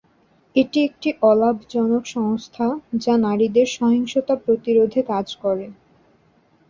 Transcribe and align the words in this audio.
এটি 0.55 0.79
একটি 0.83 1.09
অলাভজনক 1.23 2.03
সংস্থা 2.15 2.67
যা 2.95 3.13
নারীদের 3.25 3.67
সহিংসতা 3.77 4.33
প্রতিরোধে 4.45 5.01
কাজ 5.11 5.27
করে। 5.43 5.65